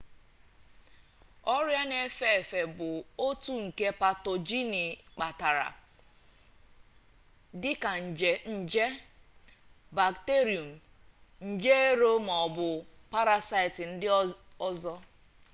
[1.55, 2.87] ọrịa na-efe efe bụ
[3.25, 4.83] otu nke patoginụ
[5.15, 5.67] kpatara
[7.61, 7.91] dị ka
[8.59, 8.85] nje
[9.97, 10.69] bakterium
[11.49, 12.67] nje ero ma ọ bụ
[13.11, 14.07] parasaịtị ndị
[14.67, 14.93] ọzọ